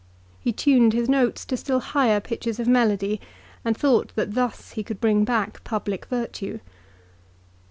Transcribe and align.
He 0.39 0.51
tuned 0.51 0.93
his 0.93 1.07
notes 1.07 1.45
to 1.45 1.55
still 1.55 1.79
higher 1.79 2.19
pitches 2.19 2.59
of 2.59 2.67
melody, 2.67 3.21
and 3.63 3.77
thought 3.77 4.11
that 4.15 4.33
thus 4.33 4.71
he 4.71 4.83
could 4.83 4.99
bring 4.99 5.23
back 5.25 5.63
public 5.63 6.05
virtue. 6.07 6.57